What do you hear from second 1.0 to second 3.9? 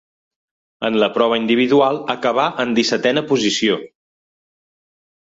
la prova individual acabà en dissetena posició.